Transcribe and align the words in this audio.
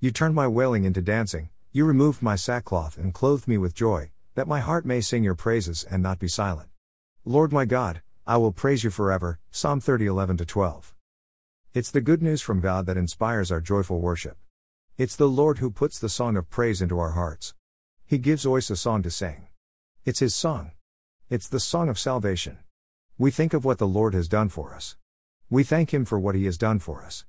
You 0.00 0.12
turned 0.12 0.36
my 0.36 0.46
wailing 0.46 0.84
into 0.84 1.02
dancing, 1.02 1.48
you 1.72 1.84
removed 1.84 2.22
my 2.22 2.36
sackcloth 2.36 2.96
and 2.96 3.12
clothed 3.12 3.48
me 3.48 3.58
with 3.58 3.74
joy, 3.74 4.12
that 4.36 4.46
my 4.46 4.60
heart 4.60 4.86
may 4.86 5.00
sing 5.00 5.24
your 5.24 5.34
praises 5.34 5.84
and 5.90 6.00
not 6.00 6.20
be 6.20 6.28
silent. 6.28 6.68
Lord 7.24 7.52
my 7.52 7.64
God, 7.64 8.00
I 8.24 8.36
will 8.36 8.52
praise 8.52 8.84
you 8.84 8.90
forever. 8.90 9.40
Psalm 9.50 9.80
30 9.80 10.06
11 10.06 10.36
12. 10.36 10.94
It's 11.74 11.90
the 11.90 12.00
good 12.00 12.22
news 12.22 12.40
from 12.40 12.60
God 12.60 12.86
that 12.86 12.96
inspires 12.96 13.50
our 13.50 13.60
joyful 13.60 13.98
worship. 14.00 14.36
It's 14.96 15.16
the 15.16 15.28
Lord 15.28 15.58
who 15.58 15.68
puts 15.68 15.98
the 15.98 16.08
song 16.08 16.36
of 16.36 16.48
praise 16.48 16.80
into 16.80 17.00
our 17.00 17.12
hearts. 17.12 17.54
He 18.06 18.18
gives 18.18 18.46
us 18.46 18.70
a 18.70 18.76
song 18.76 19.02
to 19.02 19.10
sing. 19.10 19.48
It's 20.04 20.20
His 20.20 20.32
song. 20.32 20.70
It's 21.28 21.48
the 21.48 21.58
song 21.58 21.88
of 21.88 21.98
salvation. 21.98 22.58
We 23.18 23.32
think 23.32 23.52
of 23.52 23.64
what 23.64 23.78
the 23.78 23.88
Lord 23.88 24.14
has 24.14 24.28
done 24.28 24.48
for 24.48 24.76
us. 24.76 24.96
We 25.50 25.64
thank 25.64 25.92
Him 25.92 26.04
for 26.04 26.20
what 26.20 26.36
He 26.36 26.44
has 26.44 26.56
done 26.56 26.78
for 26.78 27.02
us. 27.02 27.24